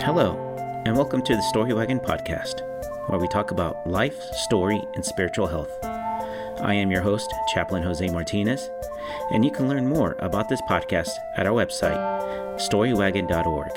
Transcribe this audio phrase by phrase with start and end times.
[0.00, 2.62] Hello, and welcome to the Story Wagon podcast,
[3.08, 5.70] where we talk about life, story, and spiritual health.
[6.60, 8.70] I am your host, Chaplain Jose Martinez,
[9.32, 11.98] and you can learn more about this podcast at our website,
[12.56, 13.72] storywagon.org.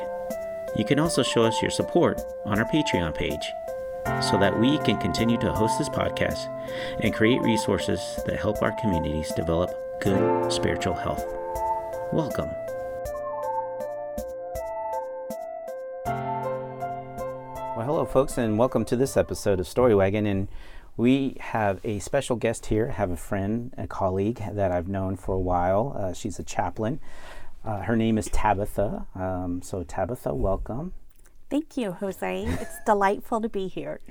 [0.78, 3.52] You can also show us your support on our Patreon page
[4.22, 6.48] so that we can continue to host this podcast
[7.04, 11.26] and create resources that help our communities develop good spiritual health.
[12.14, 12.52] Welcome.
[18.12, 20.26] Folks, and welcome to this episode of Story Wagon.
[20.26, 20.50] And
[20.98, 22.90] we have a special guest here.
[22.90, 25.96] I have a friend, a colleague that I've known for a while.
[25.98, 27.00] Uh, she's a chaplain.
[27.64, 29.08] Uh, her name is Tabitha.
[29.16, 30.92] Um, so, Tabitha, welcome.
[31.50, 32.44] Thank you, Jose.
[32.60, 34.02] It's delightful to be here.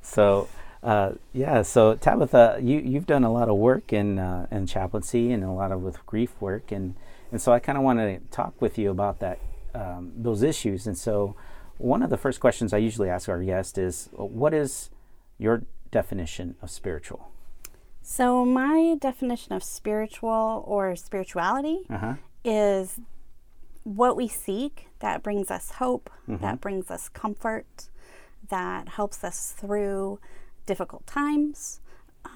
[0.00, 0.48] So,
[0.82, 5.30] uh, yeah, so Tabitha, you, you've done a lot of work in, uh, in chaplaincy
[5.30, 6.72] and a lot of with grief work.
[6.72, 6.94] And,
[7.30, 9.38] and so I kind of want to talk with you about that,
[9.74, 10.86] um, those issues.
[10.86, 11.36] And so
[11.82, 14.90] one of the first questions I usually ask our guest is, what is
[15.38, 17.28] your definition of spiritual?
[18.02, 22.14] So, my definition of spiritual or spirituality Uh-huh.
[22.44, 22.98] is
[23.84, 27.88] what we seek that brings us hope, that brings us comfort,
[28.48, 30.18] that helps us through
[30.66, 31.80] difficult times,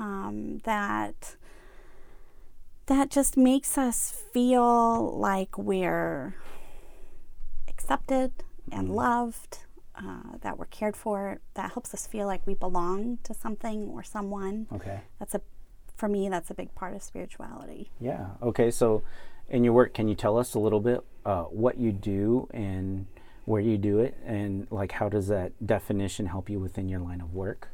[0.01, 1.37] um, that
[2.87, 6.35] that just makes us feel like we're
[7.69, 8.31] accepted
[8.73, 9.59] and loved,
[9.95, 11.39] uh, that we're cared for.
[11.55, 14.67] That helps us feel like we belong to something or someone.
[14.73, 15.01] Okay.
[15.19, 15.41] That's a,
[15.97, 17.91] for me, that's a big part of spirituality.
[18.01, 18.27] Yeah.
[18.43, 18.71] Okay.
[18.71, 19.03] So,
[19.49, 23.07] in your work, can you tell us a little bit uh, what you do and
[23.45, 27.21] where you do it, and like how does that definition help you within your line
[27.21, 27.69] of work?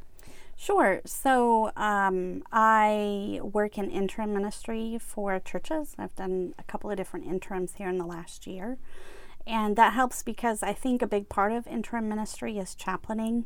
[0.55, 1.01] Sure.
[1.03, 5.95] So um, I work in interim ministry for churches.
[5.97, 8.77] I've done a couple of different interims here in the last year.
[9.45, 13.45] And that helps because I think a big part of interim ministry is chaplaining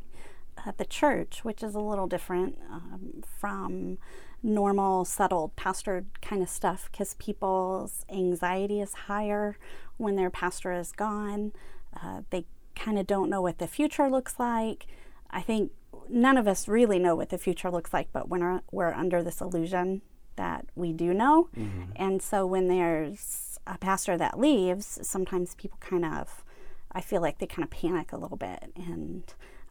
[0.66, 3.98] at the church, which is a little different um, from
[4.42, 9.56] normal, settled pastor kind of stuff because people's anxiety is higher
[9.96, 11.52] when their pastor is gone.
[12.00, 12.44] Uh, they
[12.76, 14.86] kind of don't know what the future looks like.
[15.30, 15.72] I think
[16.08, 19.40] none of us really know what the future looks like, but we're, we're under this
[19.40, 20.02] illusion
[20.38, 21.48] that we do know.
[21.96, 26.42] And so when there's a pastor that leaves, sometimes people kind of,
[26.90, 28.72] I feel like they kind of panic a little bit.
[28.74, 29.22] And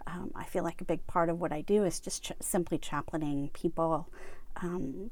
[0.06, 2.78] um, I feel like a big part of what I do is just ch- simply
[2.78, 4.08] chaplaining people
[4.62, 5.12] um,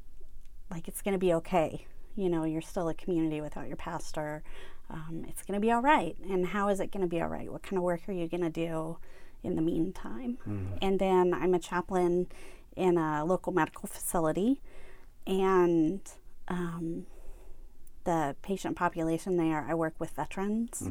[0.70, 1.86] like it's going to be okay.
[2.16, 4.42] You know, you're still a community without your pastor.
[4.90, 6.16] Um, it's going to be all right.
[6.30, 7.50] And how is it going to be all right?
[7.50, 8.98] What kind of work are you going to do
[9.42, 10.38] in the meantime?
[10.80, 12.28] And then I'm a chaplain
[12.74, 14.60] in a local medical facility,
[15.26, 16.00] and
[16.48, 17.06] um,
[18.04, 20.82] the patient population there, I work with veterans.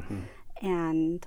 [0.62, 1.26] And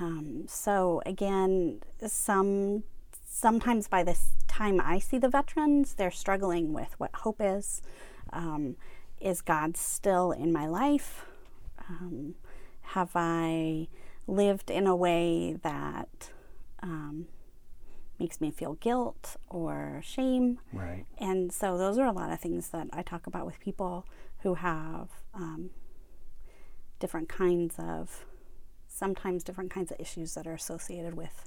[0.00, 2.84] um, so, again, some
[3.26, 7.82] sometimes by this time I see the veterans, they're struggling with what hope is.
[8.32, 8.76] Um,
[9.20, 11.24] is God still in my life?
[11.88, 12.34] Um,
[12.82, 13.88] have I
[14.26, 16.30] lived in a way that
[16.82, 17.26] um,
[18.18, 20.58] makes me feel guilt or shame?
[20.72, 21.04] Right.
[21.18, 24.06] And so, those are a lot of things that I talk about with people
[24.42, 25.70] who have um,
[27.00, 28.24] different kinds of,
[28.88, 31.44] sometimes different kinds of issues that are associated with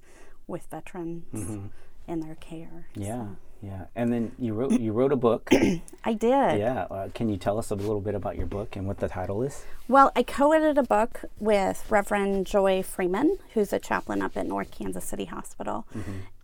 [0.48, 1.70] with veterans
[2.08, 2.88] and their care.
[2.96, 3.26] Yeah.
[3.62, 3.86] Yeah.
[3.96, 5.50] And then you wrote you wrote a book.
[6.04, 6.60] I did.
[6.60, 6.86] yeah.
[6.90, 9.42] Uh, can you tell us a little bit about your book and what the title
[9.44, 9.66] is?
[9.88, 14.46] Well, I co edited a book with Reverend Joy Freeman, who's a chaplain up at
[14.46, 15.86] North Kansas City Hospital.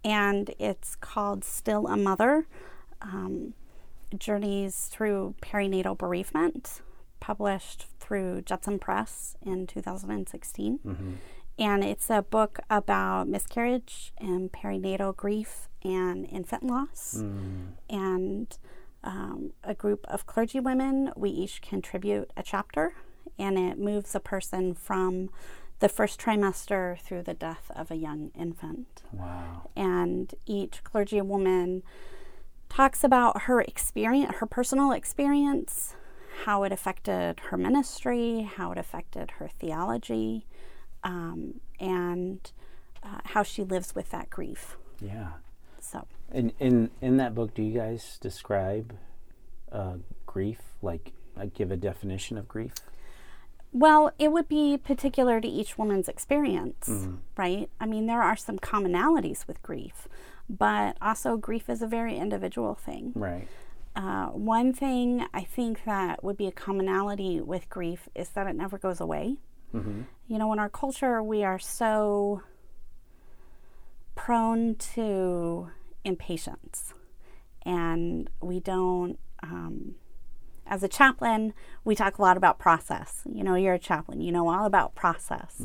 [0.03, 2.45] And it's called Still a Mother
[3.01, 3.53] um,
[4.17, 6.81] Journeys Through Perinatal Bereavement,
[7.19, 10.79] published through Judson Press in 2016.
[11.57, 17.23] And it's a book about miscarriage and perinatal grief and infant loss.
[17.89, 18.57] And
[19.03, 22.95] um, a group of clergy women, we each contribute a chapter,
[23.37, 25.29] and it moves a person from
[25.83, 29.03] the first trimester through the death of a young infant.
[29.11, 29.69] Wow.
[29.75, 31.83] And each clergy woman
[32.69, 35.93] talks about her experience, her personal experience,
[36.45, 40.45] how it affected her ministry, how it affected her theology,
[41.03, 42.39] um, and
[43.03, 44.77] uh, how she lives with that grief.
[45.01, 45.33] Yeah.
[45.81, 48.95] So, In in in that book, do you guys describe
[49.69, 49.95] uh,
[50.25, 50.61] grief?
[50.81, 52.71] Like, uh, give a definition of grief?
[53.73, 56.87] Well, it would be particular to each woman's experience,
[57.35, 57.69] right?
[57.79, 60.07] I mean, there are some commonalities with grief,
[60.47, 63.11] but also grief is a very individual thing.
[63.15, 63.47] Right.
[63.95, 68.55] Uh, one thing I think that would be a commonality with grief is that it
[68.55, 69.37] never goes away.
[70.27, 72.43] You know, in our culture, we are so
[74.13, 75.71] prone to
[76.03, 76.93] impatience,
[77.65, 79.17] and we don't.
[79.41, 79.95] Um,
[80.65, 83.21] as a chaplain, we talk a lot about process.
[83.31, 84.21] You know, you're a chaplain.
[84.21, 85.61] You know all about process,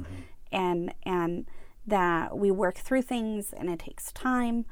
[0.53, 1.47] and and
[1.87, 4.67] that we work through things, and it takes time.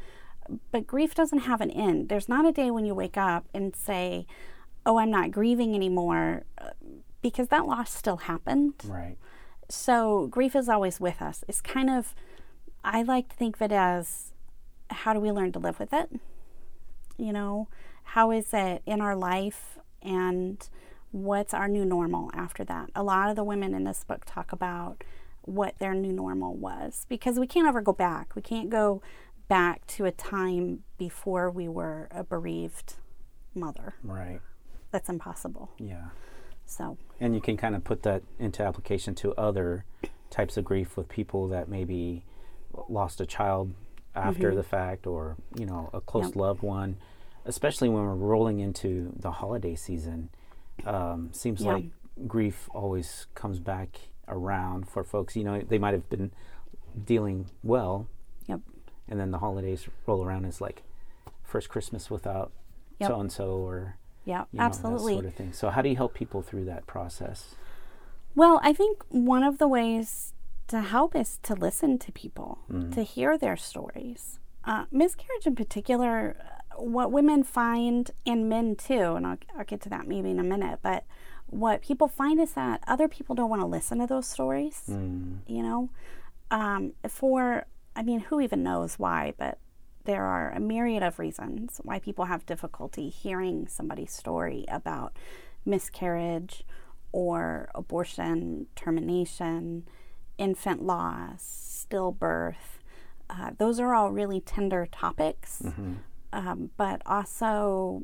[0.71, 2.09] But grief doesn't have an end.
[2.09, 4.27] There's not a day when you wake up and say,
[4.85, 6.71] "Oh, I'm not grieving anymore," uh,
[7.23, 8.75] because that loss still happened.
[8.87, 9.17] Right.
[9.69, 11.43] So grief is always with us.
[11.49, 12.15] It's kind of,
[12.85, 14.33] I like to think of it as
[14.91, 16.09] how do we learn to live with it?
[17.17, 17.69] You know,
[18.05, 20.69] how is it in our life and
[21.13, 22.91] what's our new normal after that?
[22.95, 25.03] A lot of the women in this book talk about
[25.43, 28.35] what their new normal was because we can't ever go back.
[28.35, 29.03] We can't go
[29.49, 32.95] back to a time before we were a bereaved
[33.55, 33.95] mother.
[34.03, 34.41] Right.
[34.91, 35.71] That's impossible.
[35.79, 36.07] Yeah.
[36.65, 39.85] So, And you can kind of put that into application to other
[40.31, 42.25] types of grief with people that maybe
[42.89, 43.73] lost a child
[44.17, 46.39] after the fact or, you know, a close Mm-hmm.
[46.41, 46.47] Yep.
[46.47, 46.97] loved one,
[47.47, 50.29] especially when we're rolling into the holiday season.
[50.85, 51.73] Um, seems Yeah.
[51.75, 51.85] like
[52.27, 55.37] grief always comes back around for folks.
[55.37, 56.33] You know, they might have been
[57.05, 58.07] dealing well,
[58.47, 58.61] yep.
[59.09, 60.45] and then the holidays roll around.
[60.45, 60.83] It's like
[61.43, 62.53] first Christmas without
[63.01, 65.13] so and so or Yeah, you know, absolutely.
[65.15, 65.53] that sort of thing.
[65.53, 67.55] So, how do you help people through that process?
[68.35, 70.33] Well, I think one of the ways
[70.69, 72.91] to help is to listen to people, Mm-hmm.
[72.93, 74.41] to hear their stories.
[74.65, 76.37] Uh, miscarriage, in particular,
[76.79, 80.45] what women find, and men too, and I'll, I'll get to that maybe in a
[80.45, 81.05] minute, but
[81.49, 85.39] what people find is that other people don't want to listen to those stories, Mm,
[85.47, 85.91] you know?
[86.51, 89.59] Um, for, I mean, who even knows why, but
[90.05, 95.17] there are a myriad of reasons why people have difficulty hearing somebody's story about
[95.65, 96.65] miscarriage
[97.13, 99.85] or abortion, termination,
[100.39, 102.79] infant loss, stillbirth.
[103.29, 105.63] Uh, those are all really tender topics,
[106.33, 108.03] um, but also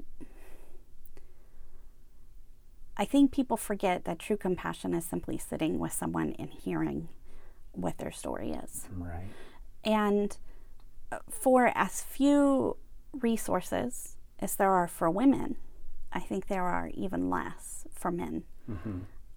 [2.96, 7.08] I think people forget that true compassion is simply sitting with someone and hearing
[7.72, 8.86] what their story is.
[8.96, 9.28] right.
[9.84, 10.36] And
[11.10, 12.76] uh, for as few
[13.12, 15.56] resources as there are for women,
[16.12, 18.44] I think there are even less for men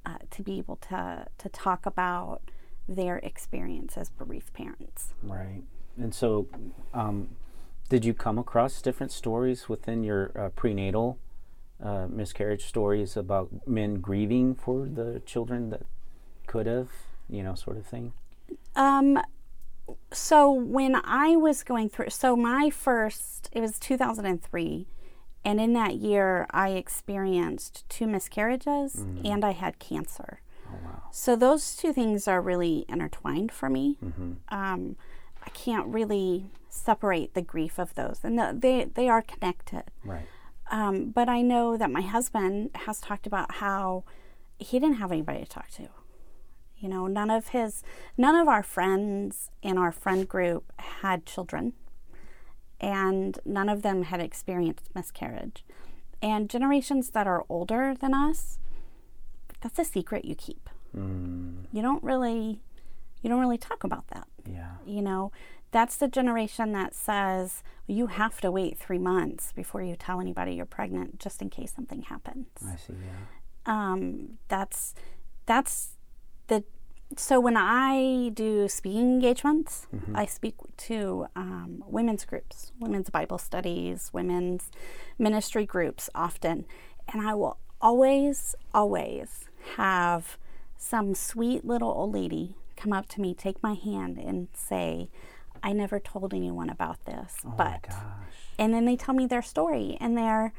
[0.05, 2.51] uh, to be able to, to talk about
[2.87, 5.13] their experience as bereaved parents.
[5.23, 5.63] Right.
[5.97, 6.47] And so,
[6.93, 7.29] um,
[7.89, 11.19] did you come across different stories within your uh, prenatal
[11.83, 15.81] uh, miscarriage stories about men grieving for the children that
[16.47, 16.89] could have,
[17.29, 18.13] you know, sort of thing?
[18.75, 19.21] Um,
[20.11, 24.87] so when I was going through, so my first, it was 2003,
[25.43, 30.41] and in that year I experienced two miscarriages and I had cancer.
[30.67, 31.03] Oh, wow.
[31.11, 33.97] So those two things are really intertwined for me.
[34.03, 34.33] Mm-hmm.
[34.49, 34.95] Um,
[35.45, 39.83] I can't really separate the grief of those, and the, they they are connected.
[40.03, 40.25] Right.
[40.71, 44.03] Um, but I know that my husband has talked about how
[44.57, 45.89] he didn't have anybody to talk to.
[46.77, 47.83] You know, none of his,
[48.17, 51.73] none of our friends in our friend group had children,
[52.81, 55.63] and none of them had experienced miscarriage.
[56.21, 58.57] And generations that are older than us,
[59.61, 60.69] that's a secret you keep.
[60.95, 62.61] Mm, You don't really,
[63.25, 64.27] you don't really talk about that.
[64.45, 64.73] yeah.
[64.85, 65.31] You know,
[65.71, 70.53] that's the generation that says you have to wait three months before you tell anybody
[70.53, 72.47] you're pregnant, just in case something happens.
[72.63, 72.93] I see.
[72.93, 73.25] Yeah.
[73.65, 74.93] Um, that's
[75.47, 75.97] that's
[76.45, 76.63] the
[77.17, 84.11] so when I do speaking engagements, I speak to um, women's groups, women's Bible studies,
[84.13, 84.69] women's
[85.17, 86.65] ministry groups often,
[87.11, 89.45] and I will always, always
[89.77, 90.37] have
[90.77, 95.09] some sweet little old lady come up to me, take my hand, and say,
[95.63, 98.53] "I never told anyone about this, Oh but," gosh.
[98.57, 100.53] and then they tell me their story, and they're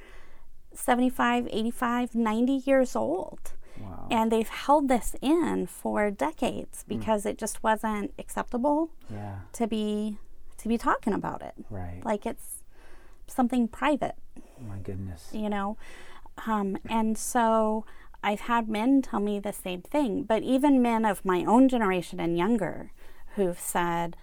[0.75, 4.07] 75, 85, 90 years old Wow.
[4.11, 6.89] and they've held this in for decades Hmm.
[6.99, 9.41] because it just wasn't acceptable yeah.
[9.53, 10.19] to be
[10.59, 12.03] to be talking about it Right.
[12.05, 12.63] like it's
[13.27, 14.15] something private
[14.67, 15.29] my goodness.
[15.33, 15.77] you know
[16.47, 17.85] um, and so
[18.23, 22.19] i've had men tell me the same thing but even men of my own generation
[22.21, 22.93] and younger
[23.35, 24.17] who've said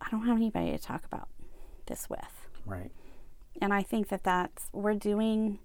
[0.00, 1.28] i don't have anybody to talk about
[1.86, 2.48] this with.
[2.64, 2.90] Right.
[3.62, 5.60] and i think that that's we're doing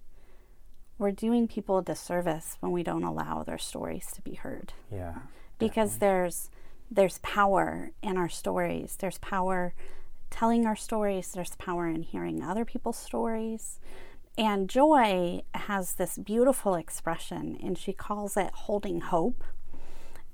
[1.02, 4.74] we're doing people a disservice when we don't allow their stories to be heard.
[4.92, 5.16] Yeah.
[5.58, 6.52] because there's
[6.92, 8.98] there's power in our stories.
[9.00, 9.74] There's power
[10.30, 11.32] telling our stories.
[11.32, 13.80] There's power in hearing other people's stories
[14.38, 19.44] and joy has this beautiful expression and she calls it holding hope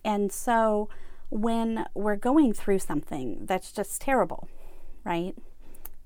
[0.07, 0.89] And so
[1.29, 4.47] when we're going through something that's just terrible,
[5.03, 5.35] right?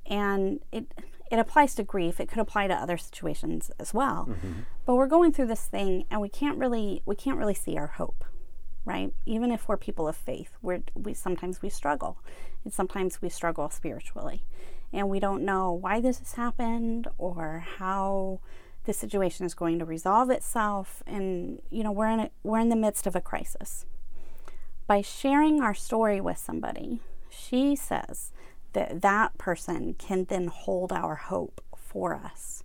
[0.08, 0.88] And it
[1.32, 2.20] it applies to grief.
[2.20, 4.28] It could apply to other situations as well.
[4.30, 4.62] Mm-hmm.
[4.86, 7.88] But we're going through this thing and we can't really we can't really see our
[7.88, 8.26] hope,
[8.86, 9.14] right?
[9.28, 12.18] Even if we're people of faith, we're we sometimes we struggle.
[12.64, 14.44] And sometimes we struggle spiritually.
[14.94, 18.42] And we don't know why this has happened or how
[18.86, 22.70] the situation is going to resolve itself and you know we're in a, we're in
[22.70, 23.86] the midst of a crisis
[24.88, 28.32] by sharing our story with somebody she says
[28.74, 32.64] that that person can then hold our hope for us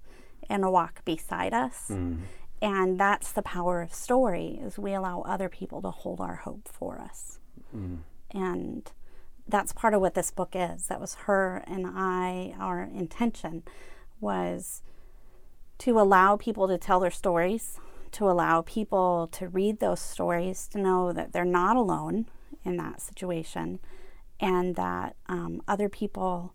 [0.49, 2.19] and walk beside us mm.
[2.63, 6.67] and that's the power of story is we allow other people to hold our hope
[6.67, 7.41] for us
[7.77, 7.99] mm.
[8.31, 8.93] and
[9.49, 13.63] that's part of what this book is that was her and i our intention
[14.21, 14.83] was
[15.79, 17.79] to allow people to tell their stories,
[18.13, 22.27] to allow people to read those stories, to know that they're not alone
[22.65, 23.79] in that situation,
[24.41, 26.55] and that um, other people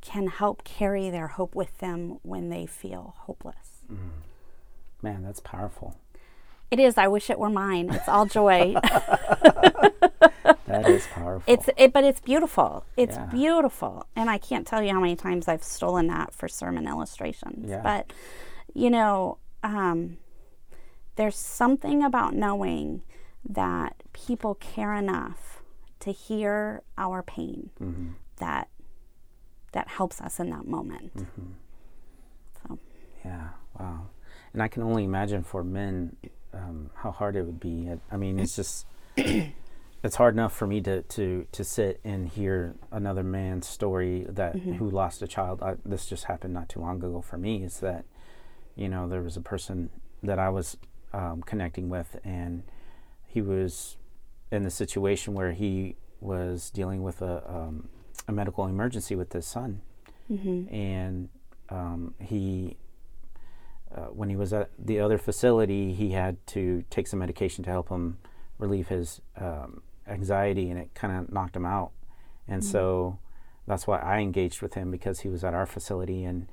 [0.00, 3.84] can help carry their hope with them when they feel hopeless.
[3.92, 4.10] Mm.
[5.00, 5.96] Man, that's powerful.
[6.70, 6.96] It is.
[6.96, 7.90] I wish it were mine.
[7.90, 8.74] It's all joy.
[10.72, 11.52] that is powerful.
[11.52, 12.84] It's it, but it's beautiful.
[12.96, 13.26] It's yeah.
[13.26, 17.68] beautiful, and I can't tell you how many times I've stolen that for sermon illustrations.
[17.68, 17.82] Yeah.
[17.82, 18.12] But
[18.74, 20.18] you know, um,
[21.16, 23.02] there's something about knowing
[23.48, 25.62] that people care enough
[26.00, 28.10] to hear our pain mm-hmm.
[28.36, 28.68] that
[29.72, 31.16] that helps us in that moment.
[31.16, 31.52] Mm-hmm.
[32.62, 32.78] So,
[33.24, 33.48] yeah,
[33.78, 34.06] wow.
[34.52, 36.16] And I can only imagine for men
[36.52, 37.90] um, how hard it would be.
[38.10, 38.86] I mean, it's just
[40.02, 44.56] it's hard enough for me to to to sit and hear another man's story that
[44.56, 44.72] mm-hmm.
[44.74, 45.62] who lost a child.
[45.62, 47.62] I, this just happened not too long ago for me.
[47.62, 48.04] Is that
[48.74, 49.90] you know, there was a person
[50.22, 50.76] that I was
[51.12, 52.62] um, connecting with, and
[53.26, 53.96] he was
[54.50, 57.88] in the situation where he was dealing with a, um,
[58.28, 59.80] a medical emergency with his son.
[60.30, 60.74] Mm-hmm.
[60.74, 61.28] And
[61.68, 62.76] um, he,
[63.94, 67.70] uh, when he was at the other facility, he had to take some medication to
[67.70, 68.18] help him
[68.58, 69.82] relieve his um,
[70.12, 71.90] anxiety, and it kind of knocked him out.
[72.46, 72.70] And mm-hmm.
[72.70, 73.18] so
[73.66, 76.46] that's why I engaged with him because he was at our facility and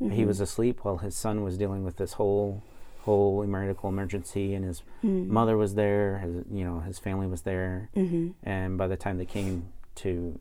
[0.00, 0.14] Mm-hmm.
[0.14, 2.62] He was asleep while his son was dealing with this whole
[3.02, 5.32] whole medical emergency, and his mm-hmm.
[5.32, 6.18] mother was there.
[6.18, 8.30] His you know his family was there, mm-hmm.
[8.42, 10.38] and by the time they came to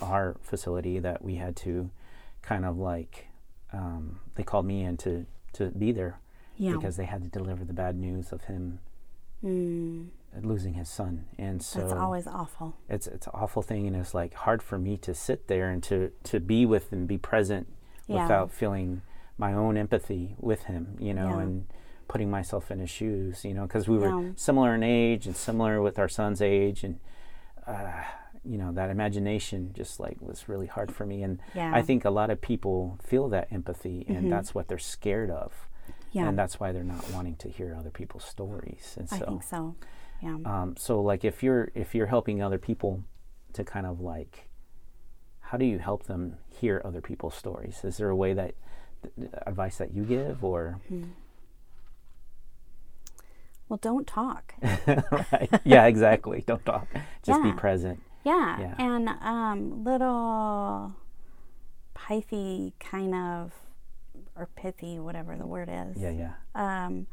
[0.00, 1.90] our facility, that we had to
[2.42, 3.26] kind of like
[3.72, 6.20] um, they called me in to to be there
[6.56, 6.72] yeah.
[6.72, 8.78] because they had to deliver the bad news of him
[9.42, 10.06] mm.
[10.42, 12.76] Losing his son, and so it's always awful.
[12.88, 15.82] It's it's an awful thing, and it's like hard for me to sit there and
[15.84, 17.66] to to be with and be present
[18.06, 18.22] yeah.
[18.22, 19.02] without feeling
[19.36, 21.40] my own empathy with him, you know, yeah.
[21.40, 21.66] and
[22.08, 24.30] putting myself in his shoes, you know, because we were yeah.
[24.34, 26.98] similar in age and similar with our son's age, and
[27.66, 28.02] uh,
[28.44, 31.22] you know that imagination just like was really hard for me.
[31.22, 34.30] And I think a lot of people feel that empathy, and mm-hmm.
[34.30, 35.68] that's what they're scared of,
[36.12, 36.28] yeah.
[36.28, 38.94] and that's why they're not wanting to hear other people's stories.
[38.98, 39.76] And so, I think so.
[40.22, 40.36] Yeah.
[40.44, 43.04] Um, so like if you're if you're helping other people
[43.52, 44.48] to kind of like
[45.40, 47.80] how do you help them hear other people's stories?
[47.82, 48.54] Is there a way that
[49.46, 50.80] advice that you give or?
[50.88, 51.04] Hmm.
[53.68, 54.54] Well, don't talk.
[54.62, 55.48] right.
[55.64, 56.42] Yeah, exactly.
[56.46, 56.86] don't talk.
[57.22, 57.50] Just yeah.
[57.50, 58.02] be present.
[58.24, 58.60] Yeah.
[58.60, 58.74] yeah.
[58.78, 60.94] And um, little
[61.94, 63.52] pithy kind of,
[64.36, 66.00] or pithy, whatever the word is.
[66.00, 66.32] Yeah, yeah.
[66.54, 67.06] Um,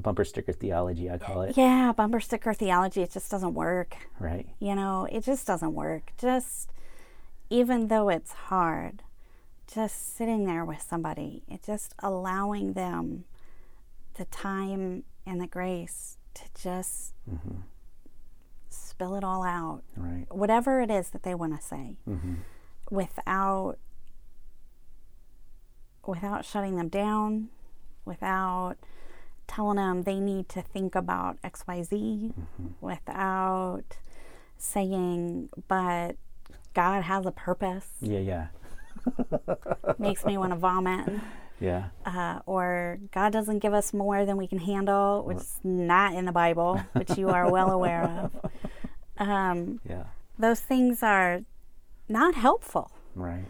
[0.00, 1.56] bumper sticker theology, I call it.
[1.56, 3.02] Yeah, bumper sticker theology.
[3.02, 3.96] It just doesn't work.
[4.18, 4.46] Right.
[4.58, 6.12] You know, it just doesn't work.
[6.18, 6.70] Just
[7.48, 9.02] even though it's hard,
[9.72, 13.24] just sitting there with somebody, it just allowing them
[14.14, 17.60] the time and the grace to just mm-hmm.
[18.68, 19.82] spill it all out.
[19.96, 20.26] Right.
[20.30, 21.96] Whatever it is that they want to say.
[22.08, 22.34] Mm-hmm.
[22.90, 23.76] Without
[26.06, 27.48] without shutting them down,
[28.04, 28.76] without
[29.50, 32.66] telling them they need to think about XYZ, mm-hmm.
[32.80, 33.98] without
[34.56, 36.16] saying, but
[36.72, 37.88] God has a purpose.
[38.00, 38.46] Yeah, yeah.
[39.98, 41.08] Makes me want to vomit.
[41.58, 41.88] Yeah.
[42.06, 46.24] Uh, or God doesn't give us more than we can handle, which is not in
[46.24, 48.50] the Bible, which you are well aware of.
[49.20, 50.04] Um, yeah.
[50.38, 51.42] Those things are
[52.08, 52.90] not helpful.
[53.14, 53.44] Right.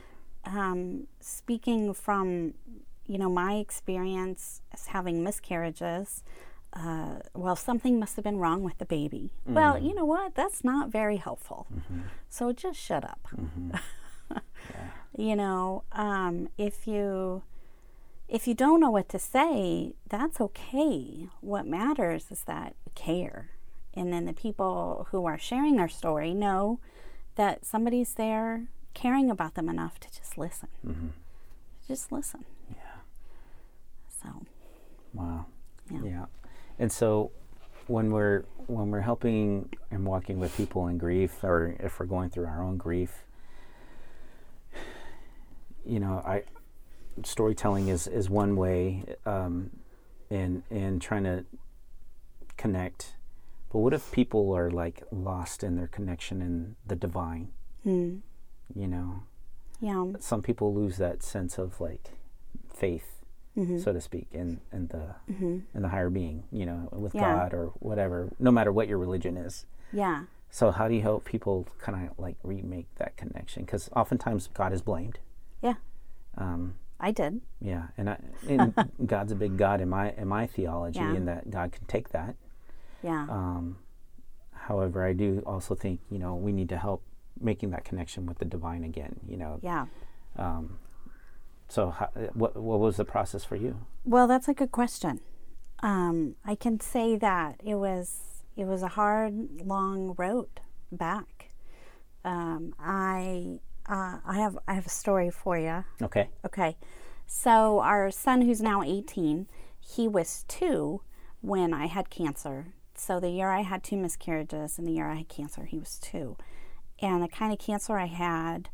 [0.45, 2.55] Um, speaking from,
[3.11, 6.23] you know, my experience as having miscarriages,
[6.75, 9.33] uh, well, something must have been wrong with the baby.
[9.43, 9.55] Mm-hmm.
[9.55, 10.37] Well, you know what?
[10.37, 11.67] That's not very helpful.
[11.75, 12.03] Mm-hmm.
[12.29, 13.27] So just shut up.
[13.37, 13.71] Mm-hmm.
[14.31, 14.39] yeah.
[15.19, 17.43] You know, um, if you
[18.29, 21.27] if you don't know what to say, that's okay.
[21.41, 23.51] What matters is that care
[23.93, 26.79] And then the people who are sharing their story know
[27.35, 30.69] that somebody's there caring about them enough to just listen.
[30.87, 31.09] Mm-hmm.
[31.89, 32.45] Just listen.
[34.23, 34.29] So,
[35.13, 35.47] Wow.
[35.91, 36.01] Yeah.
[36.05, 36.25] Yeah.
[36.79, 37.33] And so
[37.87, 42.31] when we're when we're helping and walking with people in grief or if we're going
[42.31, 43.25] through our own grief,
[45.85, 46.45] you know, I
[47.25, 49.71] storytelling is, is one way um,
[50.31, 51.45] in in trying to
[52.57, 53.17] connect.
[53.73, 57.49] But what if people are like lost in their connection in the divine?
[57.87, 58.21] mm,
[58.75, 59.23] You know,
[59.81, 60.05] yeah.
[60.19, 62.11] some people lose that sense of like
[62.73, 63.20] faith
[63.55, 67.15] hmm so to speak, in, in the hmm in the higher being, you know, with
[67.15, 67.21] Yeah.
[67.35, 69.67] God or whatever, no matter what your religion is.
[69.93, 70.25] Yeah.
[70.51, 73.65] So how do you help people kind of like remake that connection?
[73.65, 75.19] Because oftentimes God is blamed.
[75.63, 75.75] Yeah.
[76.37, 77.41] Um, I did.
[77.61, 78.17] yeah, and, I,
[78.47, 78.75] and
[79.07, 81.15] God's a big God in my in my theology, Yeah.
[81.15, 82.37] in that God can take that.
[83.03, 83.27] Yeah.
[83.31, 83.79] Um,
[84.53, 87.03] however, I do also think you know we need to help
[87.41, 89.19] making that connection with the divine again.
[89.27, 89.87] You know, yeah.
[90.37, 90.79] um,
[91.71, 93.77] so how, what what was the process for you?
[94.05, 95.21] Well, that's a good question.
[95.83, 98.21] Um, I can say that it was
[98.57, 100.61] it was a hard, long road
[100.93, 101.51] back.
[102.25, 105.85] Um, I uh, I have I have a story for you.
[106.03, 106.29] Okay.
[106.45, 106.77] Okay,
[107.27, 109.47] so our son, who's now eighteen,
[109.79, 111.03] he was two
[111.41, 112.75] when I had cancer.
[112.95, 115.99] So the year I had two miscarriages and the year I had cancer, he was
[115.99, 116.37] two.
[117.01, 118.69] And the kind of cancer I had,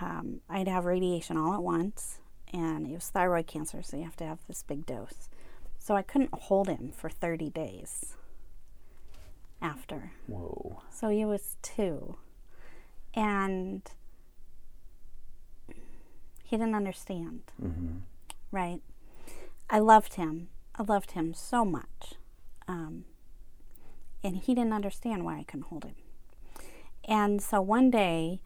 [0.00, 2.20] um, I'd have radiation all at once,
[2.56, 5.28] and it was thyroid cancer, so you have to have this big dose.
[5.78, 8.14] So I couldn't hold him for 30 days
[9.60, 10.12] after.
[10.26, 10.82] Whoa.
[10.90, 12.16] So he was two.
[13.14, 13.82] And
[16.44, 17.98] he didn't understand, hmm
[18.52, 18.80] right?
[19.68, 20.48] I loved him.
[20.76, 22.14] I loved him so much.
[22.68, 23.04] Um,
[24.22, 25.96] and he didn't understand why I couldn't hold him.
[27.06, 28.40] And so one day,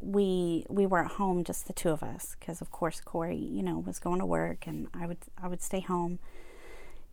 [0.00, 3.62] we we were at home, just the two of us, because of course Corey, you
[3.62, 6.18] know, was going to work, and I would I would stay home,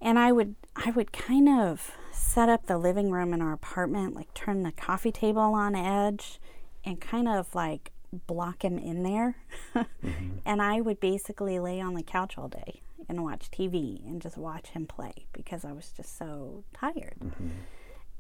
[0.02, 4.16] and I would I would kind of set up the living room in our apartment,
[4.16, 6.40] like turn the coffee table on edge,
[6.84, 7.92] and kind of like
[8.28, 9.38] block him in there,
[9.74, 10.38] mm-hmm.
[10.46, 14.38] and I would basically lay on the couch all day and watch TV and just
[14.38, 17.16] watch him play because I was just so tired.
[17.24, 17.50] Mm-hmm.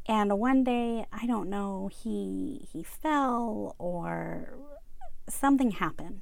[0.05, 4.55] And one day, I don't know, he he fell or
[5.29, 6.21] something happened.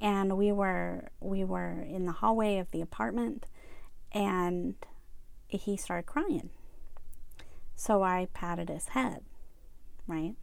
[0.00, 3.46] And we were we were in the hallway of the apartment
[4.12, 4.74] and
[5.48, 6.50] he started crying.
[7.76, 9.22] So I patted his head,
[10.06, 10.34] right?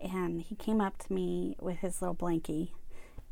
[0.00, 2.70] And he came up to me with his little blankie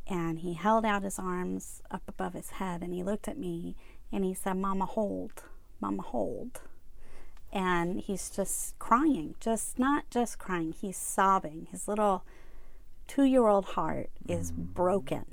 [0.09, 3.76] and he held out his arms up above his head and he looked at me
[4.11, 5.44] and he said, Mama, hold,
[5.81, 6.61] Mama, hold
[7.57, 11.69] and he's just crying just not just crying he's sobbing.
[11.71, 12.25] His little
[13.07, 15.25] two-year-old heart is broken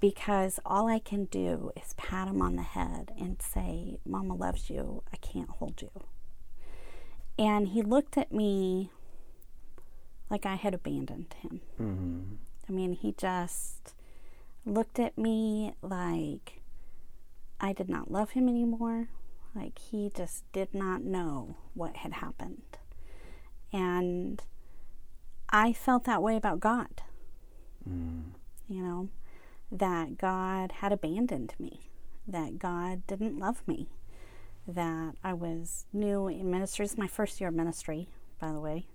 [0.00, 4.70] because all i can do is pat him on the head and say mama loves
[4.70, 5.02] you.
[5.12, 5.90] I can't hold you.
[7.38, 8.90] And he looked at me
[10.30, 11.60] like i had abandoned him.
[11.76, 12.20] Hmm
[12.68, 13.94] i mean he just
[14.64, 16.60] looked at me like
[17.60, 19.08] i did not love him anymore
[19.54, 22.62] like he just did not know what had happened.
[23.72, 24.42] And
[25.50, 27.02] I felt that way about God,
[27.88, 28.32] Mm.
[28.68, 29.08] you know,
[29.72, 31.90] that God had abandoned me,
[32.26, 33.88] that God didn't love me,
[34.66, 36.84] that I was new in ministry.
[36.84, 38.08] This is my first year of ministry,
[38.38, 38.86] by the way.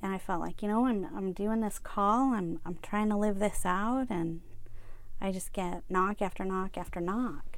[0.00, 3.16] And I felt like, you know, I'm, I'm doing this call, I'm, I'm trying to
[3.16, 4.40] live this out, and
[5.20, 7.57] I just get knock after knock after knock.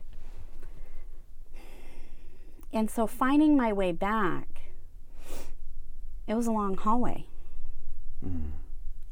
[2.72, 4.60] And so finding my way back,
[6.26, 7.26] it was a long hallway.
[8.24, 8.50] Mm.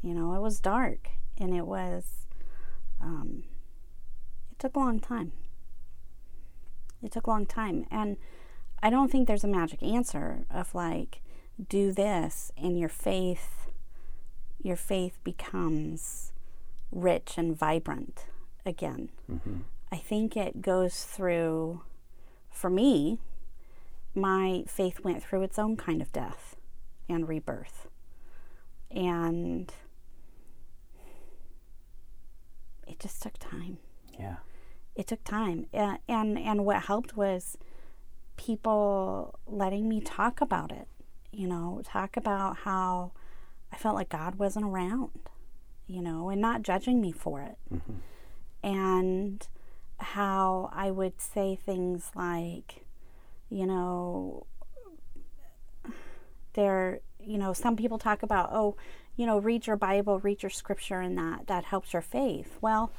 [0.01, 2.27] You know, it was dark and it was,
[3.01, 3.43] um,
[4.51, 5.33] it took a long time.
[7.03, 7.85] It took a long time.
[7.91, 8.17] And
[8.81, 11.21] I don't think there's a magic answer of like,
[11.67, 13.67] do this and your faith,
[14.61, 16.31] your faith becomes
[16.91, 18.25] rich and vibrant
[18.65, 19.09] again.
[19.27, 19.59] hmm
[19.91, 21.81] I think it goes through,
[22.51, 23.17] for me,
[24.15, 26.55] my faith went through its own kind of death
[27.07, 27.87] and rebirth.
[28.91, 29.71] And
[32.87, 33.77] it just took time.
[34.19, 34.37] Yeah.
[34.95, 35.67] It took time.
[35.71, 37.57] And, and, and what helped was
[38.35, 40.87] people letting me talk about it,
[41.31, 43.11] you know, talk about how
[43.71, 45.11] I felt like God wasn't around,
[45.87, 47.97] you know, and not judging me for it hmm
[48.63, 49.47] and
[49.99, 52.85] how I would say things like,
[53.49, 54.45] you know,
[56.53, 58.75] There, you know, some people talk about, oh,
[59.15, 62.57] you know, read your Bible, read your scripture, and that that helps your faith.
[62.61, 62.91] Well,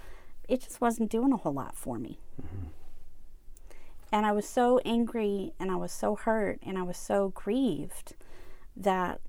[0.48, 2.18] it just wasn't doing a whole lot for me.
[2.40, 2.66] Mm-hmm.
[4.12, 8.14] And I was so angry and I was so hurt and I was so grieved
[8.76, 9.20] that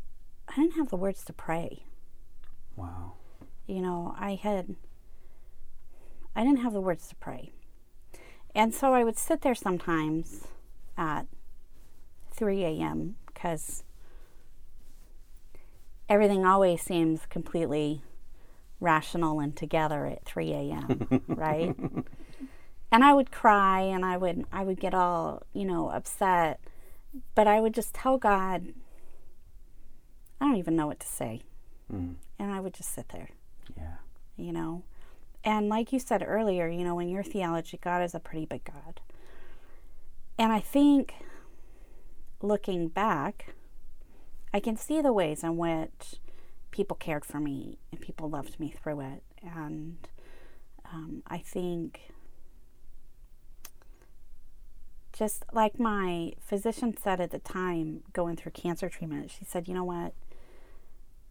[0.47, 1.85] I didn't have the words to pray.
[2.75, 3.13] Wow.
[3.67, 4.75] You know, I had,
[6.35, 7.51] I didn't have the words to pray.
[8.55, 10.47] And so I would sit there sometimes
[10.97, 11.27] at
[12.33, 13.15] 3 a.m.
[13.27, 13.83] because
[16.09, 18.03] everything always seems completely
[18.79, 21.75] rational and together at 3 a.m., right?
[22.91, 26.59] And I would cry and I would I would get all, you know, upset,
[27.35, 28.73] but I would just tell God
[30.41, 31.43] I don't even know what to say.
[31.93, 32.15] Mm.
[32.39, 33.29] And I would just sit there.
[33.77, 33.97] Yeah.
[34.35, 34.83] You know.
[35.43, 38.63] And like you said earlier, you know, in your theology, God is a pretty big
[38.63, 38.99] God.
[40.37, 41.13] And I think
[42.41, 43.53] looking back,
[44.53, 46.15] I can see the ways in which
[46.71, 49.23] people cared for me and people loved me through it.
[49.43, 49.97] And
[50.91, 52.11] um, I think
[55.13, 59.73] just like my physician said at the time going through cancer treatment, she said, you
[59.73, 60.13] know what?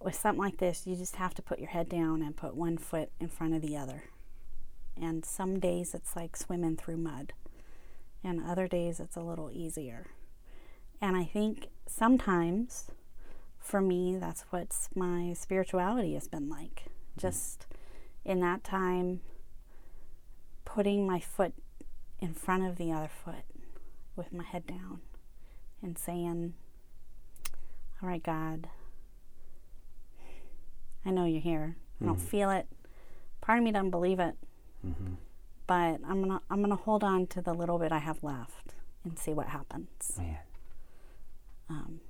[0.01, 2.79] With something like this, you just have to put your head down and put one
[2.79, 4.05] foot in front of the other.
[5.01, 7.33] And some days it's like swimming through mud,
[8.23, 10.07] and other days it's a little easier.
[11.01, 12.91] And I think sometimes
[13.61, 16.87] for me, that's what my spirituality has been like.
[17.17, 17.67] Just
[18.25, 19.21] in that time,
[20.65, 21.53] putting my foot
[22.19, 23.45] in front of the other foot
[24.17, 25.01] with my head down
[25.83, 26.55] and saying,
[28.03, 28.69] All right, God,
[31.05, 31.77] I know you're here.
[32.01, 32.27] I don't mm-hmm.
[32.27, 32.67] feel it.
[33.41, 34.35] Part of me doesn't believe it.
[34.87, 35.15] Mm-hmm.
[35.71, 39.17] But I'm gonna I'm gonna hold on to the little bit I have left and
[39.17, 40.19] see what happens.
[40.19, 40.39] Man.
[41.69, 42.01] Um,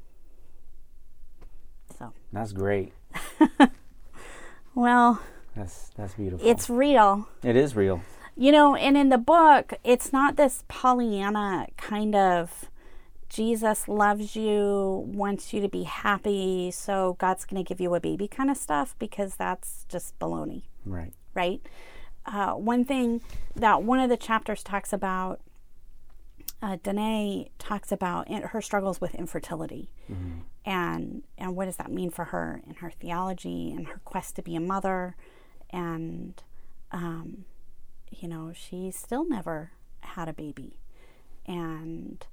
[1.98, 2.94] so that's great.
[4.74, 5.20] well,
[5.54, 6.48] that's that's beautiful.
[6.48, 7.28] It's real.
[7.42, 8.00] It is real.
[8.34, 12.70] You know, and in the book, it's not this Pollyanna kind of
[13.28, 18.00] Jesus loves you, wants you to be happy, so God's going to give you a
[18.00, 20.62] baby kind of stuff because that's just baloney.
[20.86, 21.12] Right.
[21.34, 21.60] Right.
[22.32, 23.20] Uh, one thing
[23.56, 25.40] that one of the chapters talks about
[26.62, 30.40] uh, Danae talks about her struggles with infertility, mm-hmm.
[30.64, 34.42] and and what does that mean for her in her theology and her quest to
[34.42, 35.16] be a mother,
[35.70, 36.42] and
[36.92, 37.46] um,
[38.10, 40.76] you know she still never had a baby,
[41.46, 42.26] and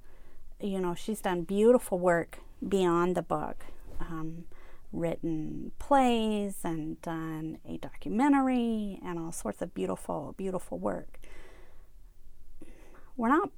[0.60, 3.64] you know she's done beautiful work beyond the book,
[3.98, 4.44] um,
[4.92, 11.20] written plays and done a documentary and all sorts of beautiful beautiful work.
[13.16, 13.50] We're not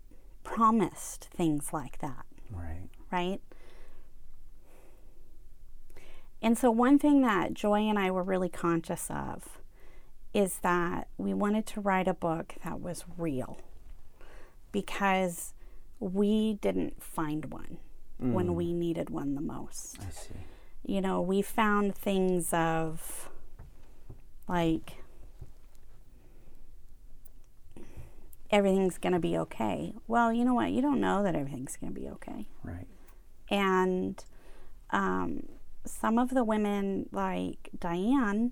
[0.42, 2.24] promised things like that.
[2.50, 2.88] Right.
[3.12, 3.40] Right?
[6.42, 9.58] And so, one thing that Joy and I were really conscious of
[10.32, 13.58] is that we wanted to write a book that was real
[14.72, 15.52] because
[15.98, 17.78] we didn't find one
[18.22, 18.32] mm.
[18.32, 19.98] when we needed one the most.
[20.00, 20.34] I see.
[20.90, 23.30] You know, we found things of
[24.48, 24.94] like
[28.50, 29.94] everything's going to be okay.
[30.08, 30.72] Well, you know what?
[30.72, 32.48] You don't know that everything's going to be okay.
[32.64, 32.88] Right.
[33.48, 34.24] And
[34.90, 35.44] um,
[35.84, 38.50] some of the women, like Diane,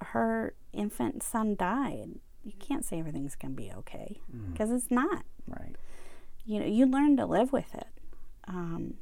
[0.00, 2.10] her infant son died.
[2.44, 4.20] You can't say everything's going to be okay
[4.52, 4.76] because mm.
[4.76, 5.24] it's not.
[5.46, 5.76] Right.
[6.44, 7.88] You know, you learn to live with it.
[8.46, 8.98] Um,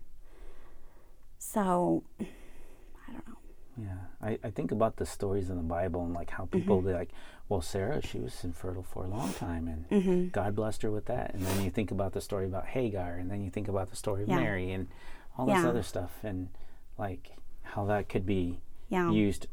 [1.38, 3.37] so I don't know.
[3.77, 6.94] yeah, I, I think about the stories in the Bible and like how people mm-hmm.
[6.94, 7.11] like,
[7.49, 10.29] well, Sarah, she was infertile for a long time, and mm-hmm.
[10.29, 11.35] God blessed her with that.
[11.35, 13.96] And then you think about the story about Hagar, and then you think about the
[13.96, 14.40] story of yeah.
[14.40, 14.88] Mary, and
[15.38, 15.68] all this yeah.
[15.68, 16.49] other stuff, and
[16.99, 19.11] like how that could be yeah.
[19.11, 19.46] used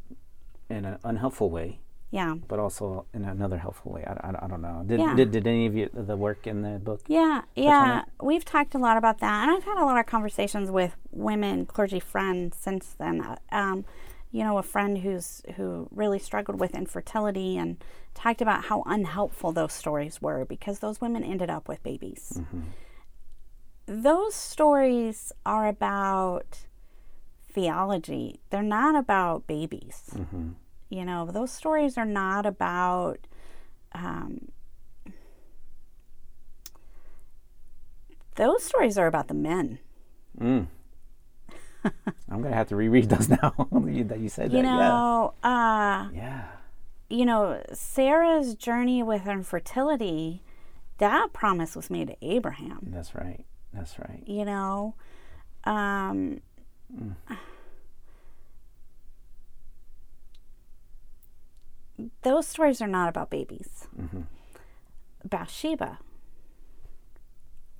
[0.69, 1.79] in an unhelpful way.
[2.13, 2.35] Yeah.
[2.47, 4.03] But also in another helpful way.
[4.05, 4.83] I, I, I don't know.
[4.85, 5.15] Did, yeah.
[5.15, 7.01] did, did any of you, the work in the book?
[7.07, 7.41] Yeah.
[7.55, 8.03] Yeah.
[8.21, 9.41] We've talked a lot about that.
[9.41, 13.37] And I've had a lot of conversations with women, clergy friends since then.
[13.51, 13.85] Um,
[14.31, 19.51] you know, a friend who's who really struggled with infertility and talked about how unhelpful
[19.51, 22.33] those stories were because those women ended up with babies.
[22.37, 22.61] Mm-hmm.
[23.87, 26.67] Those stories are about
[27.51, 28.39] theology.
[28.51, 30.11] They're not about babies.
[30.13, 30.49] Mm-hmm.
[30.93, 33.17] You know, those stories are not about
[33.93, 34.49] um,
[38.35, 39.79] those stories are about the men.
[40.39, 40.67] Mm.
[42.29, 44.63] I'm gonna have to reread those now that you said you that.
[44.63, 45.49] Know, yeah.
[45.49, 46.43] Uh, yeah.
[47.09, 50.43] You know, Sarah's journey with infertility,
[50.99, 52.89] that promise was made to Abraham.
[52.91, 53.45] That's right.
[53.73, 54.21] That's right.
[54.27, 54.93] You know,
[55.63, 56.41] um,
[62.23, 63.87] those stories are not about babies.
[63.99, 64.21] Mm-hmm.
[65.25, 65.99] Bathsheba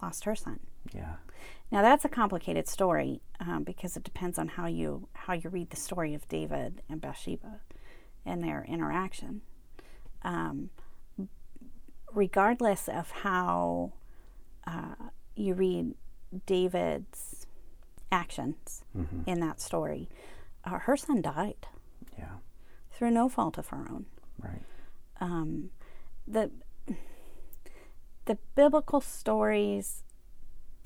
[0.02, 0.60] lost her son.
[0.94, 1.16] Yeah.
[1.72, 5.70] Now that's a complicated story um, because it depends on how you how you read
[5.72, 7.62] the story of David and Bathsheba
[8.26, 9.42] and their interaction.
[10.24, 10.70] Um,
[12.14, 13.94] regardless of how
[14.68, 14.96] uh,
[15.36, 15.96] you read
[16.46, 17.46] David's
[18.12, 19.22] actions Mm-hmm.
[19.28, 20.08] in that story,
[20.64, 21.66] uh, her son died.
[22.94, 24.06] Through no fault of her own.
[24.42, 24.64] Right.
[25.22, 25.70] um,
[26.28, 26.52] the
[28.26, 30.04] the biblical stories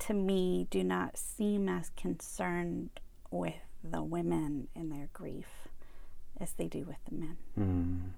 [0.00, 2.90] to me do not seem as concerned
[3.30, 5.46] with the women and their grief
[6.40, 7.36] as they do with the men.
[7.58, 8.10] Mm.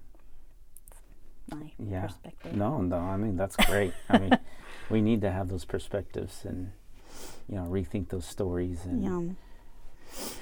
[1.55, 2.07] My Yeah.
[2.07, 2.55] perspective.
[2.55, 2.97] No, no.
[2.97, 3.93] I mean that's great.
[4.09, 4.37] I mean,
[4.89, 6.71] we need to have those perspectives and
[7.47, 9.33] you know rethink those stories and Yeah.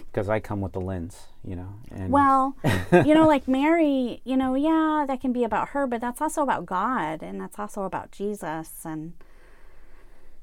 [0.08, 1.76] Because I come with the lens, you know.
[1.92, 2.56] And Well,
[2.92, 6.42] you know, like Mary, you know, yeah, that can be about her, but that's also
[6.42, 9.14] about God and that's also about Jesus and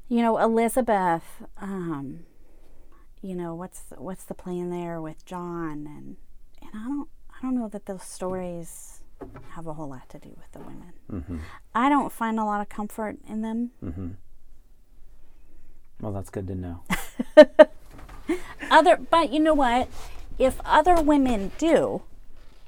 [0.08, 1.24] you know, Elizabeth,
[1.58, 2.20] um,
[3.22, 6.16] you know, what's what's the plan there with John and
[6.62, 9.00] and I don't I don't know that those stories
[9.50, 10.92] have a whole lot to do with the women.
[11.10, 11.38] hmm
[11.74, 13.70] I don't find a lot of comfort in them.
[13.80, 14.08] hmm
[16.00, 16.82] Well, that's good to know.
[18.70, 19.88] Other but you know what?
[20.38, 22.02] If other women do,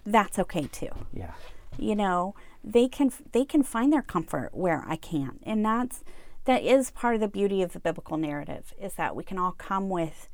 [0.07, 0.89] that's okay too.
[1.13, 1.33] Yeah.
[1.79, 2.35] you know
[2.65, 6.03] they can they can find their comfort where i can't and that's
[6.45, 9.53] that is part of the beauty of the biblical narrative is that we can all
[9.53, 10.29] come with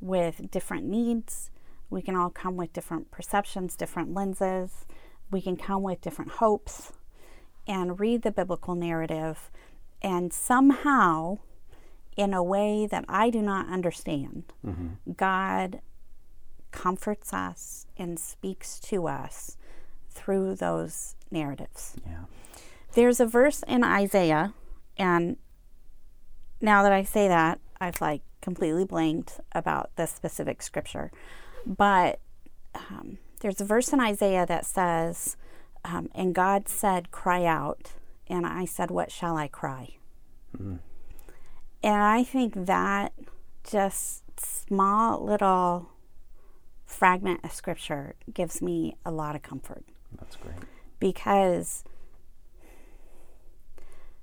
[0.00, 1.50] with different needs
[1.88, 4.84] we can all come with different perceptions different lenses
[5.30, 6.92] we can come with different hopes
[7.66, 9.50] and read the biblical narrative
[10.02, 11.38] and somehow
[12.16, 14.44] in a way that i do not understand
[15.16, 15.80] god
[16.70, 19.56] comforts us and speaks to us
[20.10, 21.96] through those narratives.
[22.06, 22.24] Yeah.
[22.94, 24.54] There's a verse in Isaiah,
[24.96, 25.36] and
[26.60, 31.10] now that I say that, I've like completely blanked about the specific scripture.
[31.64, 32.20] But
[32.74, 35.36] um, there's a verse in Isaiah that says,
[35.84, 37.92] um, And God said, Cry out.
[38.28, 39.96] And I said, What shall I cry?
[41.82, 43.12] And I think that
[43.64, 45.90] just small little
[46.84, 49.84] fragment of scripture gives me a lot of comfort
[50.18, 50.56] That's great.
[50.98, 51.84] because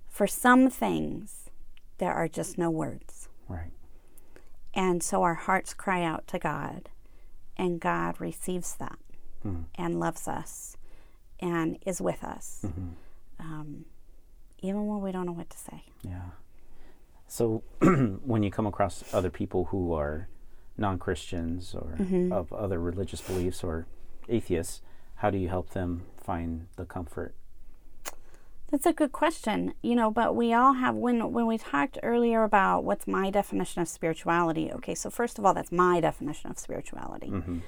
[0.08, 1.50] for some things
[1.98, 3.30] there are just no words.
[3.48, 3.72] Right.
[4.74, 6.90] And so our hearts cry out to God,
[7.58, 9.00] and God receives that
[9.44, 9.66] Mhm.
[9.76, 10.78] and loves us
[11.40, 12.94] and is with us, Mhm.
[13.40, 13.86] um,
[14.60, 15.86] even when we don't know what to say.
[16.04, 16.30] Yeah.
[17.28, 20.28] So when you come across other people who are
[20.78, 22.32] non-Christians or Mm-hmm.
[22.32, 23.86] of other religious beliefs or
[24.30, 24.82] atheists,
[25.16, 27.34] how do you help them find the comfort?
[28.70, 30.12] That's a good question, you know.
[30.12, 34.70] But we all have when when we talked earlier about what's my definition of spirituality.
[34.74, 37.28] Okay, so first of all, that's my definition of spirituality.
[37.30, 37.60] Mm-hmm.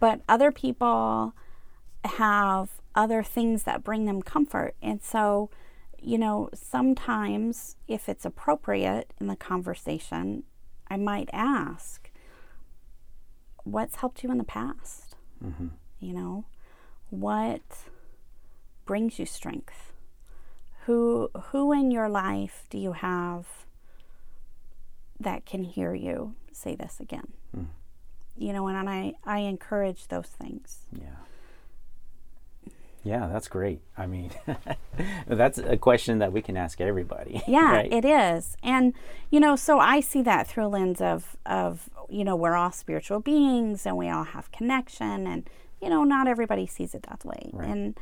[0.00, 1.34] But other people
[2.04, 5.50] have other things that bring them comfort, and so
[6.00, 10.44] you know sometimes if it's appropriate in the conversation,
[10.88, 12.10] I might ask,
[13.64, 15.68] "What's helped you in the past?" Mm-hmm.
[16.00, 16.44] You know,
[17.10, 17.62] what
[18.84, 19.92] brings you strength?
[20.84, 23.66] Who who in your life do you have
[25.18, 27.32] that can hear you say this again?
[27.56, 27.66] Mm.
[28.36, 30.86] You know, and I I encourage those things.
[30.92, 31.16] Yeah.
[33.06, 33.80] Yeah, that's great.
[33.96, 34.32] I mean,
[35.28, 37.40] that's a question that we can ask everybody.
[37.46, 37.92] Yeah, right?
[37.92, 38.56] it is.
[38.62, 38.94] And
[39.30, 42.72] you know, so I see that through a lens of of you know, we're all
[42.72, 45.48] spiritual beings and we all have connection and
[45.80, 47.50] you know, not everybody sees it that way.
[47.52, 47.68] Right.
[47.68, 47.98] And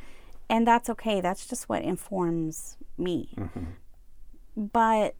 [0.49, 1.21] and that's okay.
[1.21, 3.29] That's just what informs me.
[3.37, 3.65] Mhm.
[4.57, 5.15] But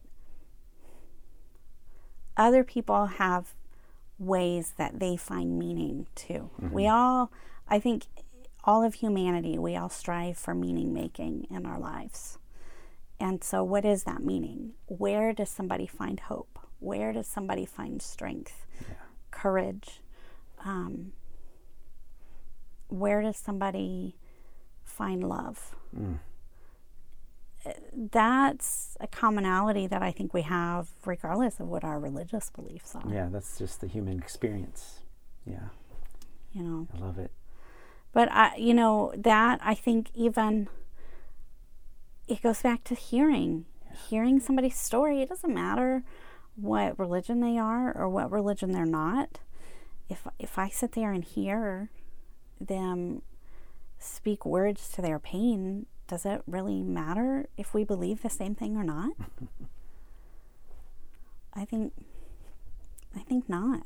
[2.36, 3.54] other people have
[4.18, 6.50] ways that they find meaning too.
[6.72, 7.30] We all
[7.68, 8.06] I think
[8.66, 12.38] all of humanity, we all strive for meaning making in our lives.
[13.18, 14.72] And so, what is that meaning?
[14.86, 16.58] Where does somebody find hope?
[16.80, 18.66] Where does somebody find strength,
[19.30, 20.02] courage?
[20.64, 21.12] Um,
[22.88, 24.16] where does somebody
[24.84, 25.74] find love?
[25.96, 26.18] Mm.
[28.12, 33.02] That's a commonality that I think we have, regardless of what our religious beliefs are.
[33.10, 35.00] Yeah, that's just the human experience.
[35.46, 35.68] Yeah,
[36.52, 37.30] You know, I love it.
[38.16, 40.68] But I, you know, that I think even
[42.26, 43.66] it goes back to hearing,
[44.08, 45.20] hearing somebody's story.
[45.20, 46.02] It doesn't matter
[46.54, 49.40] what religion they are or what religion they're not.
[50.08, 51.90] if if I sit there and hear
[52.58, 53.20] them
[53.98, 58.78] speak words to their pain, does it really matter if we believe the same thing
[58.78, 59.12] or not?
[61.52, 61.92] I think
[63.14, 63.82] I think not.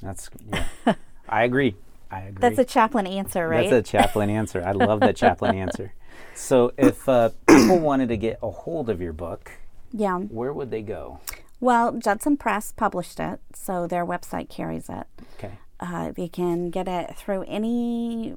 [0.00, 0.94] That's yeah.
[1.28, 1.74] I agree.
[2.14, 2.40] I agree.
[2.40, 3.68] That's a chaplain answer, right?
[3.68, 4.62] That's a chaplain answer.
[4.64, 5.92] I love that chaplain answer.
[6.34, 9.50] So, if uh, people wanted to get a hold of your book,
[9.92, 11.20] yeah, where would they go?
[11.60, 15.06] Well, Judson Press published it, so their website carries it.
[15.38, 15.58] Okay.
[15.80, 18.34] Uh, they can get it through any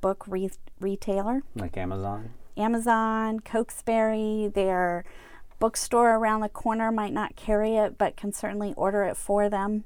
[0.00, 2.30] book re- retailer, like Amazon.
[2.56, 5.04] Amazon, Cokesbury, their
[5.58, 9.84] bookstore around the corner might not carry it, but can certainly order it for them.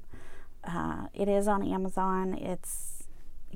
[0.63, 2.33] Uh, it is on Amazon.
[2.33, 2.96] It's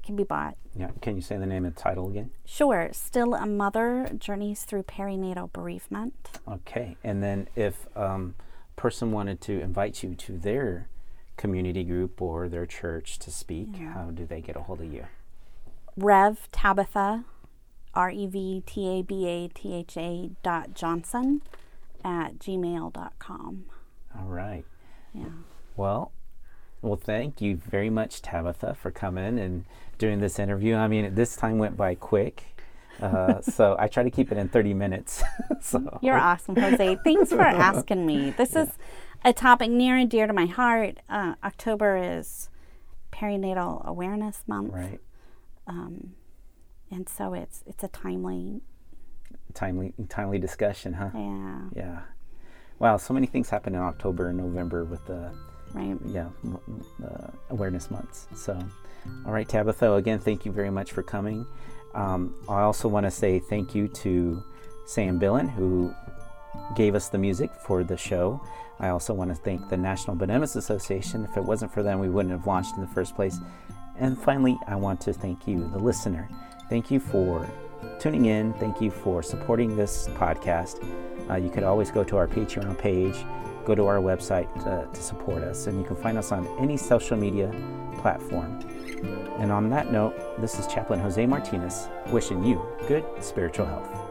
[0.02, 0.58] it can be bought.
[0.76, 0.92] Yeah.
[1.02, 2.32] Can you say the name and title again?
[2.46, 2.90] Sure.
[2.92, 6.40] Still a mother journeys through perinatal bereavement.
[6.48, 6.98] Okay.
[7.04, 8.36] And then if um,
[8.76, 10.90] person wanted to invite you to their
[11.38, 13.94] community group or their church to speak, yeah.
[13.94, 15.06] how do they get a hold of you?
[15.96, 17.26] Rev Tabitha,
[17.94, 21.42] R E V T A B A T H A dot Johnson
[22.04, 23.66] at gmail.com.
[24.18, 24.66] All right.
[25.14, 25.26] Yeah.
[25.76, 26.12] Well,
[26.82, 29.66] well, thank you very much, Tabatha, for coming and
[29.98, 30.76] doing this interview.
[30.76, 32.44] I mean, this time went by quick.
[33.00, 35.24] Uh, so I try to keep it in 30 minutes.
[35.62, 36.98] so You're awesome, Jose.
[37.04, 38.32] Thanks for asking me.
[38.32, 38.64] This yeah.
[38.64, 38.70] is
[39.24, 41.00] a topic near and dear to my heart.
[41.08, 42.50] Uh, October is
[43.12, 44.74] perinatal awareness month.
[44.74, 45.00] Right.
[45.68, 46.14] Um,
[46.90, 48.62] and so it's it's a timely
[49.54, 51.10] timely timely discussion, huh?
[51.14, 51.62] Yeah.
[51.76, 52.00] Yeah.
[52.80, 55.32] Wow, so many things happen in October and November with the
[55.74, 55.98] right.
[56.06, 56.30] Yeah,
[57.04, 58.28] uh, awareness months.
[58.36, 58.54] So,
[59.26, 59.98] all right, Tabatha.
[59.98, 61.46] Again, thank you very much for coming.
[61.94, 64.44] Um, I also want to say thank you to
[64.86, 65.94] Sam Billen who
[66.76, 68.42] gave us the music for the show.
[68.80, 71.24] I also want to thank the National Benevolence Association.
[71.26, 73.40] If it wasn't for them, we wouldn't have launched in the first place.
[73.98, 76.28] And finally, I want to thank you, the listener.
[76.70, 77.48] Thank you for
[78.00, 78.54] tuning in.
[78.54, 80.84] Thank you for supporting this podcast.
[81.30, 83.24] Uh, you could always go to our Patreon page,
[83.66, 86.78] go to our website to, to support us, and you can find us on any
[86.78, 87.54] social media
[88.00, 88.60] platform.
[89.40, 94.11] And on that note, this is Chaplain Jose Martinez wishing you good spiritual health.